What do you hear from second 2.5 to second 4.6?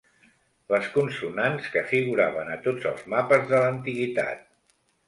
a tots els mapes de l'antiguitat.